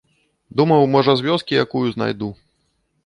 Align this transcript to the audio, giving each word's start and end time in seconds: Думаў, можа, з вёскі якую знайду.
Думаў, 0.61 0.85
можа, 0.95 1.15
з 1.19 1.27
вёскі 1.27 1.59
якую 1.67 1.85
знайду. 1.95 2.29